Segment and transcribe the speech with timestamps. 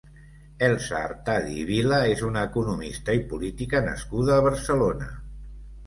[0.67, 5.17] Elsa Artadi i Vila és una economista i política nascuda a Barcelona.